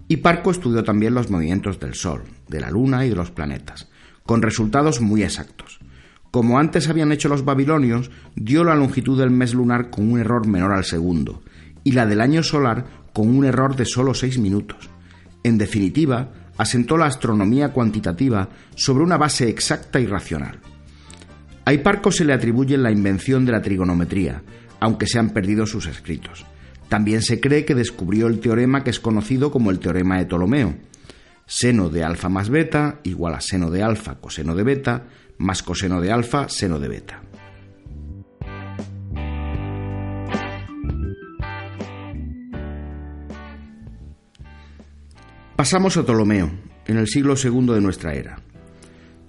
Hiparco 0.08 0.50
estudió 0.50 0.82
también 0.82 1.12
los 1.12 1.30
movimientos 1.30 1.78
del 1.78 1.94
Sol, 1.94 2.22
de 2.48 2.60
la 2.60 2.70
Luna 2.70 3.04
y 3.04 3.10
de 3.10 3.16
los 3.16 3.30
planetas, 3.30 3.88
con 4.24 4.40
resultados 4.40 5.02
muy 5.02 5.22
exactos. 5.22 5.78
Como 6.30 6.58
antes 6.58 6.88
habían 6.88 7.12
hecho 7.12 7.28
los 7.28 7.44
babilonios, 7.44 8.10
dio 8.34 8.64
la 8.64 8.74
longitud 8.74 9.18
del 9.18 9.30
mes 9.30 9.52
lunar 9.52 9.90
con 9.90 10.10
un 10.10 10.18
error 10.18 10.46
menor 10.46 10.72
al 10.72 10.84
segundo, 10.84 11.42
y 11.88 11.92
la 11.92 12.04
del 12.04 12.20
año 12.20 12.42
solar 12.42 12.84
con 13.14 13.34
un 13.34 13.46
error 13.46 13.74
de 13.74 13.86
solo 13.86 14.12
seis 14.12 14.38
minutos. 14.38 14.90
En 15.42 15.56
definitiva, 15.56 16.28
asentó 16.58 16.98
la 16.98 17.06
astronomía 17.06 17.72
cuantitativa 17.72 18.50
sobre 18.74 19.04
una 19.04 19.16
base 19.16 19.48
exacta 19.48 19.98
y 19.98 20.04
racional. 20.04 20.60
A 21.64 21.72
Hiparco 21.72 22.12
se 22.12 22.26
le 22.26 22.34
atribuye 22.34 22.76
la 22.76 22.90
invención 22.90 23.46
de 23.46 23.52
la 23.52 23.62
trigonometría, 23.62 24.42
aunque 24.80 25.06
se 25.06 25.18
han 25.18 25.30
perdido 25.30 25.64
sus 25.64 25.86
escritos. 25.86 26.44
También 26.90 27.22
se 27.22 27.40
cree 27.40 27.64
que 27.64 27.74
descubrió 27.74 28.26
el 28.26 28.40
teorema 28.40 28.84
que 28.84 28.90
es 28.90 29.00
conocido 29.00 29.50
como 29.50 29.70
el 29.70 29.78
teorema 29.78 30.18
de 30.18 30.26
Ptolomeo. 30.26 30.74
Seno 31.46 31.88
de 31.88 32.04
alfa 32.04 32.28
más 32.28 32.50
beta 32.50 33.00
igual 33.04 33.34
a 33.34 33.40
seno 33.40 33.70
de 33.70 33.82
alfa 33.82 34.16
coseno 34.20 34.54
de 34.54 34.62
beta 34.62 35.06
más 35.38 35.62
coseno 35.62 36.02
de 36.02 36.12
alfa 36.12 36.50
seno 36.50 36.78
de 36.78 36.88
beta. 36.88 37.22
Pasamos 45.58 45.96
a 45.96 46.04
Ptolomeo, 46.04 46.52
en 46.86 46.98
el 46.98 47.08
siglo 47.08 47.34
II 47.34 47.74
de 47.74 47.80
nuestra 47.80 48.14
era. 48.14 48.38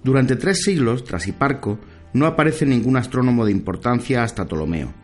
Durante 0.04 0.36
tres 0.36 0.62
siglos, 0.62 1.02
tras 1.02 1.26
Hiparco, 1.26 1.80
no 2.12 2.24
aparece 2.26 2.64
ningún 2.64 2.96
astrónomo 2.96 3.44
de 3.44 3.50
importancia 3.50 4.22
hasta 4.22 4.44
Ptolomeo. 4.44 4.94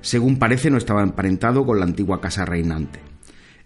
Según 0.00 0.38
parece, 0.38 0.70
no 0.70 0.78
estaba 0.78 1.02
emparentado 1.02 1.66
con 1.66 1.80
la 1.80 1.86
antigua 1.86 2.20
casa 2.20 2.44
reinante. 2.44 3.00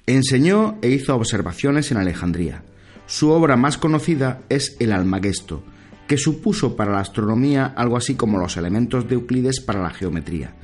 Enseñó 0.07 0.79
e 0.81 0.89
hizo 0.89 1.15
observaciones 1.15 1.91
en 1.91 1.99
Alejandría. 1.99 2.65
Su 3.05 3.29
obra 3.29 3.59
más 3.59 3.77
conocida 3.77 4.41
es 4.49 4.79
el 4.81 4.91
Almagesto, 4.91 5.63
que 6.09 6.17
supuso 6.17 6.75
para 6.75 6.93
la 6.93 7.01
astronomía 7.01 7.67
algo 7.67 7.99
así 7.99 8.15
como 8.15 8.39
los 8.39 8.57
elementos 8.57 9.07
de 9.11 9.17
Euclides 9.17 9.61
para 9.61 9.83
la 9.83 9.91
geometría, 9.91 10.55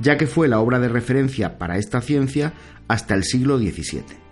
ya 0.00 0.16
que 0.16 0.26
fue 0.26 0.48
la 0.48 0.60
obra 0.60 0.80
de 0.80 0.88
referencia 0.88 1.58
para 1.58 1.76
esta 1.76 2.00
ciencia 2.00 2.54
hasta 2.88 3.14
el 3.14 3.22
siglo 3.22 3.58
XVII. 3.58 4.25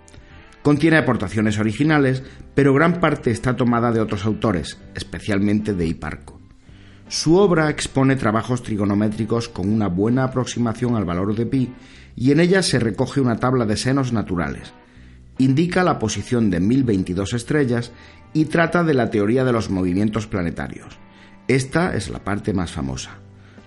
Contiene 0.65 0.97
aportaciones 0.97 1.59
originales, 1.59 2.23
pero 2.55 2.73
gran 2.73 2.99
parte 2.99 3.29
está 3.29 3.55
tomada 3.55 3.91
de 3.91 3.99
otros 3.99 4.25
autores, 4.25 4.79
especialmente 4.95 5.75
de 5.75 5.85
Hiparco. 5.85 6.41
Su 7.07 7.35
obra 7.35 7.69
expone 7.69 8.15
trabajos 8.15 8.63
trigonométricos 8.63 9.47
con 9.47 9.71
una 9.71 9.89
buena 9.89 10.23
aproximación 10.23 10.95
al 10.95 11.05
valor 11.05 11.35
de 11.35 11.45
pi 11.45 11.71
y 12.15 12.31
en 12.31 12.39
ella 12.39 12.63
se 12.63 12.79
recoge 12.79 13.21
una 13.21 13.35
tabla 13.35 13.67
de 13.67 13.77
senos 13.77 14.11
naturales. 14.11 14.73
Indica 15.37 15.83
la 15.83 15.99
posición 15.99 16.49
de 16.49 16.59
1022 16.59 17.33
estrellas 17.33 17.91
y 18.33 18.45
trata 18.45 18.83
de 18.83 18.95
la 18.95 19.11
teoría 19.11 19.45
de 19.45 19.53
los 19.53 19.69
movimientos 19.69 20.25
planetarios. 20.25 20.97
Esta 21.47 21.95
es 21.95 22.09
la 22.09 22.23
parte 22.23 22.53
más 22.53 22.71
famosa, 22.71 23.19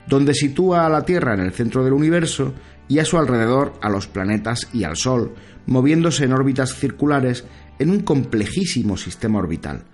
donde 0.09 0.35
sitúa 0.35 0.85
a 0.85 0.89
la 0.89 1.05
Tierra 1.05 1.35
en 1.35 1.41
el 1.43 1.53
centro 1.53 1.85
del 1.85 1.93
universo 1.93 2.55
y 2.89 2.99
a 2.99 3.05
su 3.05 3.19
alrededor 3.19 3.75
a 3.83 3.91
los 3.91 4.07
planetas 4.07 4.69
y 4.73 4.85
al 4.85 4.97
Sol, 4.97 5.35
moviéndose 5.67 6.25
en 6.25 6.33
órbitas 6.33 6.75
circulares 6.75 7.45
en 7.79 7.91
un 7.91 8.01
complejísimo 8.01 8.97
sistema 8.97 9.39
orbital. 9.39 9.85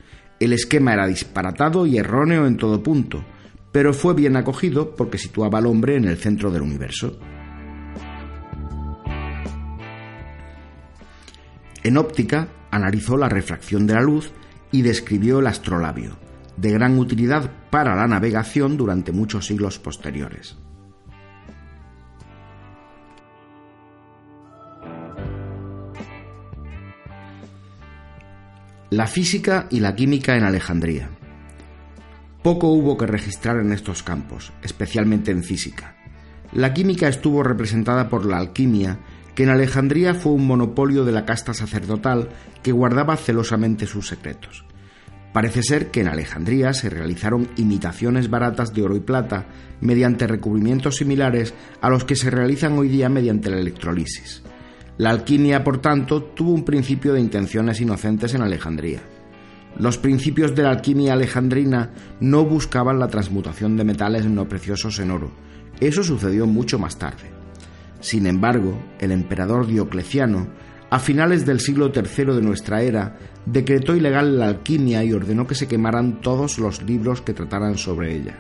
El 0.41 0.53
esquema 0.53 0.93
era 0.93 1.07
disparatado 1.07 1.87
y 1.87 1.99
erróneo 1.99 2.47
en 2.47 2.57
todo 2.57 2.83
punto, 2.83 3.25
pero 3.73 3.93
fue 3.93 4.15
bien 4.15 4.37
acogido 4.37 4.95
porque 4.95 5.19
situaba 5.19 5.59
al 5.59 5.67
hombre 5.67 5.97
en 5.97 6.05
el 6.05 6.17
centro 6.17 6.51
del 6.51 6.63
universo. 6.63 7.19
En 11.83 11.99
óptica, 11.99 12.49
analizó 12.71 13.17
la 13.17 13.29
refracción 13.29 13.87
de 13.87 13.95
la 13.95 14.01
luz 14.01 14.33
y 14.73 14.83
describió 14.83 15.41
el 15.41 15.47
astrolabio, 15.47 16.17
de 16.57 16.73
gran 16.73 16.99
utilidad 16.99 17.51
para 17.71 17.95
la 17.95 18.07
navegación 18.07 18.77
durante 18.77 19.13
muchos 19.13 19.47
siglos 19.47 19.79
posteriores. 19.79 20.57
La 29.05 29.09
física 29.09 29.67
y 29.71 29.81
la 29.81 29.95
química 29.95 30.35
en 30.35 30.45
Alejandría. 30.45 31.11
Poco 32.43 32.69
hubo 32.69 32.97
que 32.97 33.07
registrar 33.07 33.59
en 33.59 33.71
estos 33.71 34.03
campos, 34.03 34.55
especialmente 34.63 35.31
en 35.31 35.45
física. 35.45 35.95
La 36.55 36.73
química 36.73 37.07
estuvo 37.07 37.43
representada 37.43 38.09
por 38.09 38.25
la 38.25 38.39
alquimia, 38.39 39.01
que 39.35 39.43
en 39.43 39.51
Alejandría 39.51 40.15
fue 40.15 40.33
un 40.33 40.47
monopolio 40.47 41.05
de 41.05 41.13
la 41.13 41.27
casta 41.27 41.53
sacerdotal 41.53 42.31
que 42.63 42.73
guardaba 42.73 43.19
celosamente 43.19 43.87
sus 43.87 44.09
secretos. 44.09 44.65
Parece 45.35 45.63
ser 45.63 45.91
que 45.91 46.01
en 46.01 46.09
Alejandría 46.09 46.73
se 46.73 46.89
realizaron 46.89 47.51
imitaciones 47.59 48.31
baratas 48.31 48.73
de 48.73 48.85
oro 48.85 48.97
y 48.97 49.01
plata 49.01 49.45
mediante 49.83 50.27
recubrimientos 50.27 50.97
similares 50.97 51.53
a 51.83 51.91
los 51.91 52.05
que 52.05 52.17
se 52.17 52.31
realizan 52.31 52.79
hoy 52.79 52.89
día 52.89 53.11
mediante 53.11 53.51
la 53.51 53.59
electrolisis. 53.59 54.43
La 54.97 55.11
alquimia, 55.11 55.65
por 55.65 55.79
tanto, 55.79 56.23
tuvo 56.23 56.53
un 56.53 56.65
principio 56.65 57.13
de 57.13 57.21
intenciones 57.21 57.81
inocentes 57.81 58.33
en 58.35 58.43
Alejandría. 58.43 59.01
Los 59.77 59.99
principios 59.99 60.55
de 60.55 60.63
la 60.63 60.71
alquimia 60.71 61.15
alejandrina 61.15 61.91
no 62.21 62.45
buscaban 62.45 63.01
la 63.01 63.09
transmutación 63.09 63.77
de 63.77 63.83
metales 63.83 64.25
no 64.25 64.49
preciosos 64.49 65.01
en 65.01 65.11
oro. 65.11 65.33
Eso 65.81 66.05
sucedió 66.05 66.47
mucho 66.47 66.79
más 66.79 66.97
tarde. 66.97 67.33
Sin 67.99 68.27
embargo, 68.27 68.79
el 69.01 69.11
emperador 69.11 69.67
Diocleciano, 69.67 70.47
a 70.91 71.01
finales 71.01 71.45
del 71.45 71.59
siglo 71.59 71.91
III 71.93 72.27
de 72.27 72.43
nuestra 72.43 72.83
era, 72.83 73.19
decretó 73.47 73.97
ilegal 73.97 74.39
la 74.39 74.47
alquimia 74.47 75.03
y 75.03 75.13
ordenó 75.13 75.45
que 75.45 75.57
se 75.57 75.67
quemaran 75.67 76.21
todos 76.21 76.61
los 76.61 76.83
libros 76.85 77.21
que 77.21 77.35
trataran 77.35 77.77
sobre 77.77 78.15
ella. 78.15 78.37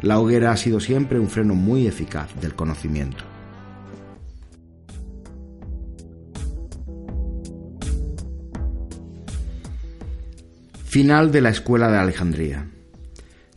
La 0.00 0.18
hoguera 0.18 0.50
ha 0.50 0.56
sido 0.56 0.80
siempre 0.80 1.20
un 1.20 1.28
freno 1.28 1.54
muy 1.54 1.86
eficaz 1.86 2.34
del 2.40 2.56
conocimiento. 2.56 3.35
Final 10.96 11.30
de 11.30 11.42
la 11.42 11.50
Escuela 11.50 11.90
de 11.90 11.98
Alejandría. 11.98 12.70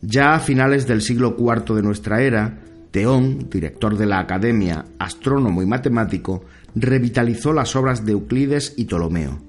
Ya 0.01 0.33
a 0.33 0.41
finales 0.41 0.85
del 0.87 1.01
siglo 1.01 1.37
IV 1.39 1.73
de 1.73 1.81
nuestra 1.81 2.21
era, 2.21 2.59
Teón, 2.91 3.47
director 3.49 3.97
de 3.97 4.05
la 4.05 4.19
Academia, 4.19 4.83
astrónomo 4.99 5.63
y 5.63 5.65
matemático, 5.65 6.43
revitalizó 6.75 7.53
las 7.53 7.77
obras 7.77 8.05
de 8.05 8.11
Euclides 8.11 8.73
y 8.75 8.83
Ptolomeo. 8.83 9.39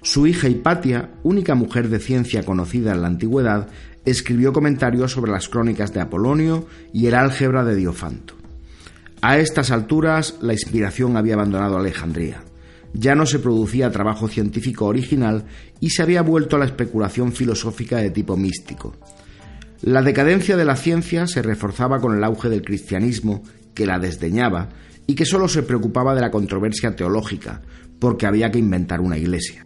Su 0.00 0.26
hija 0.26 0.48
Hipatia, 0.48 1.10
única 1.22 1.54
mujer 1.54 1.90
de 1.90 1.98
ciencia 1.98 2.46
conocida 2.46 2.92
en 2.92 3.02
la 3.02 3.08
antigüedad, 3.08 3.68
escribió 4.06 4.54
comentarios 4.54 5.12
sobre 5.12 5.30
las 5.30 5.50
crónicas 5.50 5.92
de 5.92 6.00
Apolonio 6.00 6.66
y 6.94 7.08
el 7.08 7.14
álgebra 7.14 7.62
de 7.62 7.76
Diofanto. 7.76 8.36
A 9.20 9.36
estas 9.36 9.70
alturas, 9.70 10.38
la 10.40 10.54
inspiración 10.54 11.18
había 11.18 11.34
abandonado 11.34 11.76
Alejandría 11.76 12.40
ya 12.94 13.14
no 13.14 13.26
se 13.26 13.40
producía 13.40 13.90
trabajo 13.90 14.28
científico 14.28 14.86
original 14.86 15.44
y 15.80 15.90
se 15.90 16.02
había 16.02 16.22
vuelto 16.22 16.56
a 16.56 16.60
la 16.60 16.64
especulación 16.64 17.32
filosófica 17.32 17.98
de 17.98 18.10
tipo 18.10 18.36
místico. 18.36 18.94
La 19.82 20.00
decadencia 20.00 20.56
de 20.56 20.64
la 20.64 20.76
ciencia 20.76 21.26
se 21.26 21.42
reforzaba 21.42 22.00
con 22.00 22.16
el 22.16 22.24
auge 22.24 22.48
del 22.48 22.62
cristianismo, 22.62 23.42
que 23.74 23.84
la 23.84 23.98
desdeñaba 23.98 24.70
y 25.06 25.14
que 25.14 25.26
solo 25.26 25.48
se 25.48 25.64
preocupaba 25.64 26.14
de 26.14 26.20
la 26.20 26.30
controversia 26.30 26.96
teológica, 26.96 27.60
porque 27.98 28.26
había 28.26 28.50
que 28.50 28.58
inventar 28.58 29.00
una 29.00 29.18
iglesia. 29.18 29.64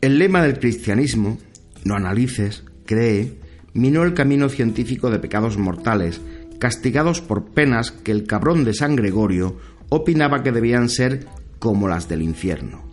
El 0.00 0.18
lema 0.18 0.42
del 0.42 0.58
cristianismo, 0.58 1.38
no 1.84 1.94
analices, 1.94 2.64
cree, 2.84 3.38
minó 3.72 4.04
el 4.04 4.14
camino 4.14 4.48
científico 4.48 5.10
de 5.10 5.18
pecados 5.18 5.56
mortales 5.56 6.20
castigados 6.62 7.20
por 7.20 7.46
penas 7.46 7.90
que 7.90 8.12
el 8.12 8.24
cabrón 8.24 8.62
de 8.62 8.72
San 8.72 8.94
Gregorio 8.94 9.56
opinaba 9.88 10.44
que 10.44 10.52
debían 10.52 10.88
ser 10.88 11.26
como 11.58 11.88
las 11.88 12.08
del 12.08 12.22
infierno. 12.22 12.84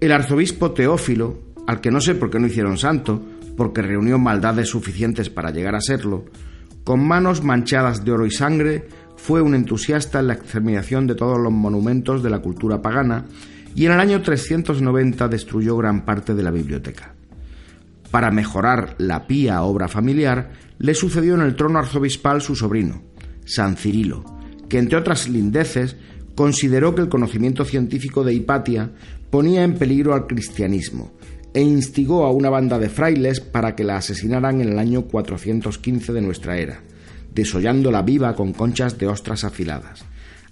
El 0.00 0.10
arzobispo 0.10 0.72
Teófilo, 0.72 1.38
al 1.68 1.80
que 1.80 1.92
no 1.92 2.00
sé 2.00 2.16
por 2.16 2.28
qué 2.28 2.40
no 2.40 2.48
hicieron 2.48 2.76
santo, 2.76 3.22
porque 3.56 3.82
reunió 3.82 4.18
maldades 4.18 4.68
suficientes 4.68 5.30
para 5.30 5.52
llegar 5.52 5.76
a 5.76 5.80
serlo, 5.80 6.24
con 6.82 7.06
manos 7.06 7.44
manchadas 7.44 8.04
de 8.04 8.10
oro 8.10 8.26
y 8.26 8.32
sangre, 8.32 8.88
fue 9.14 9.40
un 9.40 9.54
entusiasta 9.54 10.18
en 10.18 10.26
la 10.26 10.34
exterminación 10.34 11.06
de 11.06 11.14
todos 11.14 11.38
los 11.38 11.52
monumentos 11.52 12.20
de 12.20 12.30
la 12.30 12.40
cultura 12.40 12.82
pagana 12.82 13.26
y 13.76 13.86
en 13.86 13.92
el 13.92 14.00
año 14.00 14.22
390 14.22 15.28
destruyó 15.28 15.76
gran 15.76 16.04
parte 16.04 16.34
de 16.34 16.42
la 16.42 16.50
biblioteca. 16.50 17.14
Para 18.10 18.30
mejorar 18.30 18.94
la 18.98 19.26
pía 19.26 19.62
obra 19.62 19.88
familiar, 19.88 20.52
le 20.78 20.94
sucedió 20.94 21.34
en 21.34 21.42
el 21.42 21.56
trono 21.56 21.78
arzobispal 21.78 22.40
su 22.40 22.56
sobrino, 22.56 23.02
San 23.44 23.76
Cirilo, 23.76 24.24
que 24.68 24.78
entre 24.78 24.98
otras 24.98 25.28
lindeces 25.28 25.96
consideró 26.34 26.94
que 26.94 27.02
el 27.02 27.08
conocimiento 27.08 27.64
científico 27.64 28.24
de 28.24 28.32
Hipatia 28.32 28.92
ponía 29.30 29.64
en 29.64 29.74
peligro 29.74 30.14
al 30.14 30.26
cristianismo 30.26 31.12
e 31.52 31.62
instigó 31.62 32.24
a 32.24 32.30
una 32.30 32.50
banda 32.50 32.78
de 32.78 32.88
frailes 32.88 33.40
para 33.40 33.74
que 33.74 33.84
la 33.84 33.96
asesinaran 33.96 34.60
en 34.60 34.68
el 34.68 34.78
año 34.78 35.02
415 35.02 36.12
de 36.12 36.20
nuestra 36.20 36.58
era, 36.58 36.82
desollándola 37.34 38.02
viva 38.02 38.34
con 38.34 38.52
conchas 38.52 38.98
de 38.98 39.08
ostras 39.08 39.44
afiladas. 39.44 40.04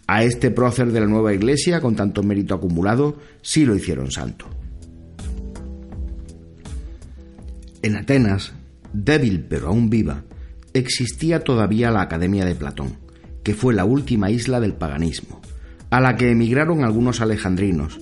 A 0.06 0.24
este 0.24 0.50
prócer 0.50 0.92
de 0.92 1.00
la 1.00 1.06
nueva 1.06 1.34
iglesia, 1.34 1.80
con 1.80 1.96
tanto 1.96 2.22
mérito 2.22 2.54
acumulado, 2.54 3.18
sí 3.42 3.64
lo 3.64 3.74
hicieron 3.74 4.10
santo. 4.10 4.46
En 7.82 7.96
Atenas, 7.96 8.52
débil 8.92 9.44
pero 9.48 9.68
aún 9.68 9.90
viva, 9.90 10.24
existía 10.72 11.40
todavía 11.40 11.90
la 11.90 12.02
Academia 12.02 12.44
de 12.44 12.54
Platón, 12.54 12.98
que 13.42 13.54
fue 13.54 13.74
la 13.74 13.84
última 13.84 14.30
isla 14.30 14.60
del 14.60 14.74
paganismo, 14.74 15.40
a 15.90 16.00
la 16.00 16.16
que 16.16 16.30
emigraron 16.30 16.84
algunos 16.84 17.20
alejandrinos, 17.20 18.00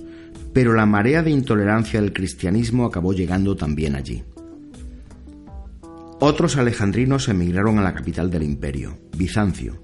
pero 0.53 0.73
la 0.73 0.85
marea 0.85 1.21
de 1.21 1.31
intolerancia 1.31 2.01
del 2.01 2.13
cristianismo 2.13 2.85
acabó 2.85 3.13
llegando 3.13 3.55
también 3.55 3.95
allí. 3.95 4.23
Otros 6.19 6.57
alejandrinos 6.57 7.27
emigraron 7.27 7.77
a 7.77 7.83
la 7.83 7.93
capital 7.93 8.31
del 8.31 8.43
imperio, 8.43 8.97
Bizancio. 9.17 9.83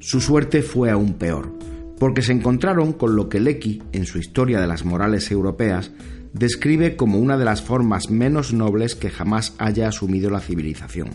Su 0.00 0.20
suerte 0.20 0.62
fue 0.62 0.90
aún 0.90 1.14
peor, 1.14 1.56
porque 1.98 2.22
se 2.22 2.32
encontraron 2.32 2.92
con 2.92 3.14
lo 3.14 3.28
que 3.28 3.38
Lecky, 3.38 3.82
en 3.92 4.04
su 4.04 4.18
Historia 4.18 4.60
de 4.60 4.66
las 4.66 4.84
Morales 4.84 5.30
Europeas, 5.30 5.92
describe 6.32 6.96
como 6.96 7.18
una 7.18 7.36
de 7.36 7.44
las 7.44 7.62
formas 7.62 8.10
menos 8.10 8.52
nobles 8.52 8.94
que 8.94 9.10
jamás 9.10 9.54
haya 9.58 9.88
asumido 9.88 10.30
la 10.30 10.40
civilización. 10.40 11.10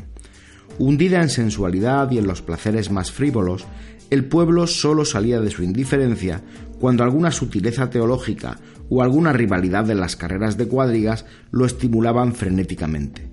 Hundida 0.77 1.21
en 1.21 1.29
sensualidad 1.29 2.11
y 2.11 2.17
en 2.17 2.27
los 2.27 2.41
placeres 2.41 2.91
más 2.91 3.11
frívolos, 3.11 3.65
el 4.09 4.25
pueblo 4.25 4.67
solo 4.67 5.05
salía 5.05 5.39
de 5.39 5.49
su 5.49 5.63
indiferencia 5.63 6.41
cuando 6.79 7.03
alguna 7.03 7.31
sutileza 7.31 7.89
teológica 7.89 8.59
o 8.89 9.01
alguna 9.01 9.33
rivalidad 9.33 9.85
de 9.85 9.95
las 9.95 10.15
carreras 10.15 10.57
de 10.57 10.67
cuadrigas 10.67 11.25
lo 11.51 11.65
estimulaban 11.65 12.35
frenéticamente. 12.35 13.29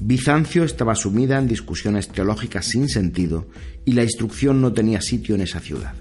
Bizancio 0.00 0.62
estaba 0.62 0.94
sumida 0.94 1.38
en 1.38 1.48
discusiones 1.48 2.08
teológicas 2.08 2.66
sin 2.66 2.88
sentido 2.88 3.48
y 3.84 3.92
la 3.92 4.04
instrucción 4.04 4.60
no 4.60 4.72
tenía 4.72 5.00
sitio 5.00 5.34
en 5.34 5.40
esa 5.40 5.60
ciudad. 5.60 5.94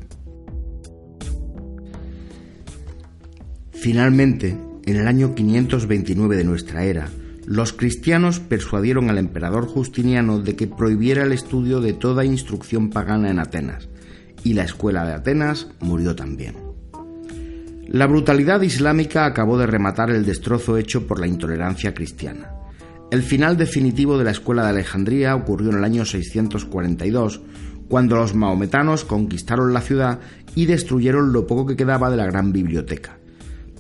Finalmente, 3.72 4.58
en 4.88 4.96
el 4.96 5.08
año 5.08 5.36
529 5.36 6.38
de 6.38 6.46
nuestra 6.46 6.86
era, 6.86 7.10
los 7.46 7.74
cristianos 7.74 8.40
persuadieron 8.40 9.10
al 9.10 9.18
emperador 9.18 9.68
Justiniano 9.68 10.40
de 10.40 10.56
que 10.56 10.68
prohibiera 10.68 11.24
el 11.24 11.34
estudio 11.34 11.82
de 11.82 11.92
toda 11.92 12.24
instrucción 12.24 12.90
pagana 12.90 13.30
en 13.30 13.40
Atenas, 13.40 13.90
y 14.46 14.54
la 14.54 14.64
escuela 14.64 15.06
de 15.06 15.12
Atenas 15.12 15.68
murió 15.82 16.16
también. 16.16 16.56
La 17.90 18.08
brutalidad 18.08 18.62
islámica 18.62 19.26
acabó 19.26 19.58
de 19.58 19.68
rematar 19.68 20.10
el 20.10 20.26
destrozo 20.26 20.78
hecho 20.78 21.06
por 21.06 21.20
la 21.20 21.28
intolerancia 21.28 21.94
cristiana. 21.94 22.52
El 23.12 23.24
final 23.24 23.58
definitivo 23.58 24.18
de 24.18 24.24
la 24.24 24.32
escuela 24.32 24.64
de 24.64 24.70
Alejandría 24.70 25.36
ocurrió 25.36 25.72
en 25.72 25.80
el 25.80 25.84
año 25.84 26.06
642, 26.06 27.42
cuando 27.90 28.16
los 28.16 28.36
maometanos 28.36 29.04
conquistaron 29.04 29.74
la 29.74 29.82
ciudad 29.82 30.20
y 30.56 30.66
destruyeron 30.66 31.34
lo 31.34 31.46
poco 31.46 31.66
que 31.66 31.76
quedaba 31.76 32.10
de 32.10 32.18
la 32.18 32.26
gran 32.26 32.54
biblioteca. 32.54 33.18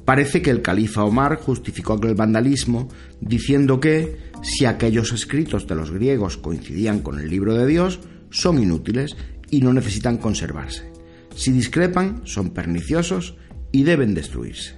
Parece 0.07 0.41
que 0.41 0.51
el 0.51 0.61
califa 0.61 1.03
Omar 1.03 1.35
justificó 1.35 1.91
aquel 1.91 2.15
vandalismo 2.15 2.87
diciendo 3.19 3.81
que, 3.81 4.15
si 4.41 4.63
aquellos 4.63 5.11
escritos 5.11 5.67
de 5.67 5.75
los 5.75 5.91
griegos 5.91 6.37
coincidían 6.37 7.01
con 7.01 7.19
el 7.19 7.29
libro 7.29 7.55
de 7.55 7.67
Dios, 7.67 7.99
son 8.29 8.57
inútiles 8.63 9.17
y 9.51 9.59
no 9.59 9.73
necesitan 9.73 10.15
conservarse. 10.15 10.89
Si 11.35 11.51
discrepan, 11.51 12.21
son 12.23 12.51
perniciosos 12.51 13.35
y 13.73 13.83
deben 13.83 14.13
destruirse. 14.13 14.77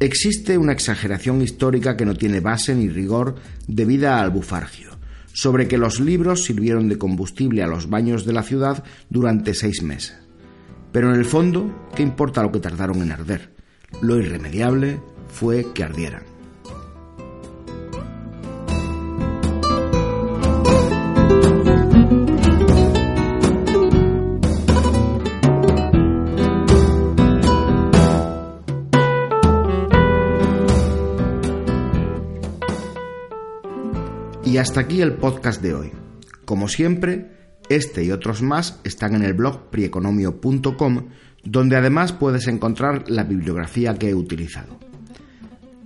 Existe 0.00 0.56
una 0.56 0.72
exageración 0.72 1.42
histórica 1.42 1.94
que 1.94 2.06
no 2.06 2.14
tiene 2.14 2.40
base 2.40 2.74
ni 2.74 2.88
rigor 2.88 3.34
debida 3.68 4.22
al 4.22 4.30
bufargio. 4.30 4.96
sobre 5.34 5.68
que 5.68 5.76
los 5.76 6.00
libros 6.00 6.44
sirvieron 6.44 6.88
de 6.88 6.96
combustible 6.96 7.62
a 7.62 7.66
los 7.66 7.90
baños 7.90 8.24
de 8.24 8.32
la 8.32 8.42
ciudad 8.42 8.82
durante 9.10 9.52
seis 9.52 9.82
meses. 9.82 10.16
Pero 10.92 11.12
en 11.12 11.18
el 11.18 11.26
fondo, 11.26 11.90
¿qué 11.94 12.02
importa 12.02 12.42
lo 12.42 12.50
que 12.50 12.60
tardaron 12.60 13.02
en 13.02 13.12
arder? 13.12 13.55
Lo 14.00 14.18
irremediable 14.18 15.00
fue 15.28 15.72
que 15.72 15.82
ardieran. 15.82 16.36
Y 34.44 34.58
hasta 34.58 34.80
aquí 34.80 35.02
el 35.02 35.14
podcast 35.14 35.60
de 35.60 35.74
hoy. 35.74 35.92
Como 36.46 36.68
siempre, 36.68 37.58
este 37.68 38.04
y 38.04 38.10
otros 38.12 38.40
más 38.40 38.80
están 38.84 39.14
en 39.14 39.22
el 39.22 39.34
blog 39.34 39.68
prieconomio.com, 39.70 41.08
donde 41.46 41.76
además 41.76 42.12
puedes 42.12 42.48
encontrar 42.48 43.08
la 43.08 43.22
bibliografía 43.22 43.94
que 43.94 44.10
he 44.10 44.14
utilizado. 44.14 44.78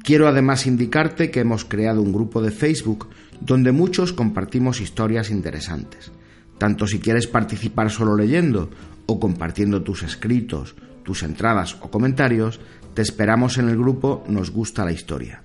Quiero 0.03 0.27
además 0.27 0.66
indicarte 0.66 1.31
que 1.31 1.40
hemos 1.40 1.66
creado 1.66 2.01
un 2.01 2.12
grupo 2.12 2.40
de 2.40 2.51
Facebook 2.51 3.09
donde 3.40 3.70
muchos 3.70 4.14
compartimos 4.14 4.81
historias 4.81 5.31
interesantes. 5.31 6.12
Tanto 6.59 6.87
si 6.87 6.99
quieres 6.99 7.27
participar 7.27 7.90
solo 7.90 8.16
leyendo 8.16 8.70
o 9.07 9.20
compartiendo 9.20 9.83
tus 9.83 10.03
escritos, 10.03 10.75
tus 11.05 11.23
entradas 11.23 11.77
o 11.81 11.90
comentarios, 11.90 12.61
te 12.94 13.03
esperamos 13.03 13.59
en 13.59 13.68
el 13.68 13.77
grupo 13.77 14.25
Nos 14.29 14.51
gusta 14.51 14.85
la 14.85 14.92
historia. 14.92 15.42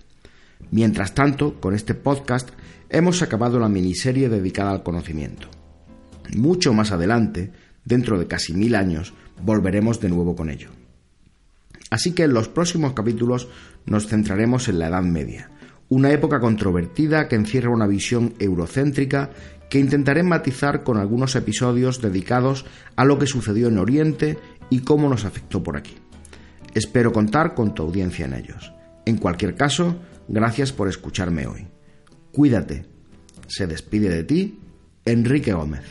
Mientras 0.71 1.13
tanto, 1.13 1.59
con 1.59 1.75
este 1.75 1.93
podcast 1.93 2.49
hemos 2.89 3.21
acabado 3.21 3.59
la 3.59 3.69
miniserie 3.69 4.29
dedicada 4.29 4.71
al 4.71 4.83
conocimiento. 4.83 5.49
Mucho 6.35 6.73
más 6.73 6.91
adelante, 6.91 7.51
dentro 7.83 8.17
de 8.17 8.27
casi 8.27 8.53
mil 8.53 8.75
años, 8.75 9.13
volveremos 9.43 9.99
de 9.99 10.09
nuevo 10.09 10.35
con 10.35 10.49
ello. 10.49 10.69
Así 11.89 12.13
que 12.13 12.23
en 12.23 12.33
los 12.33 12.47
próximos 12.47 12.93
capítulos 12.93 13.47
nos 13.85 14.07
centraremos 14.07 14.67
en 14.67 14.79
la 14.79 14.87
Edad 14.87 15.03
Media, 15.03 15.51
una 15.89 16.11
época 16.11 16.39
controvertida 16.39 17.27
que 17.27 17.35
encierra 17.35 17.69
una 17.69 17.87
visión 17.87 18.33
eurocéntrica 18.39 19.29
que 19.69 19.79
intentaré 19.79 20.23
matizar 20.23 20.83
con 20.83 20.97
algunos 20.97 21.35
episodios 21.35 22.01
dedicados 22.01 22.65
a 22.95 23.05
lo 23.05 23.19
que 23.19 23.27
sucedió 23.27 23.67
en 23.67 23.77
Oriente 23.77 24.37
y 24.69 24.79
cómo 24.79 25.09
nos 25.09 25.25
afectó 25.25 25.63
por 25.63 25.77
aquí. 25.77 25.95
Espero 26.73 27.13
contar 27.13 27.55
con 27.55 27.73
tu 27.73 27.83
audiencia 27.83 28.25
en 28.25 28.33
ellos. 28.33 28.73
En 29.05 29.17
cualquier 29.17 29.55
caso, 29.55 29.95
gracias 30.27 30.71
por 30.71 30.87
escucharme 30.87 31.47
hoy. 31.47 31.67
Cuídate. 32.31 32.85
Se 33.47 33.67
despide 33.67 34.09
de 34.09 34.23
ti 34.23 34.59
Enrique 35.05 35.53
Gómez. 35.53 35.83